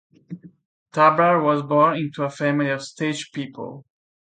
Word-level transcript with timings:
Tabrar 0.91 1.43
was 1.43 1.61
born 1.61 1.95
into 1.97 2.23
a 2.23 2.29
family 2.31 2.71
of 2.71 2.81
stage 2.81 3.31
people. 3.31 3.85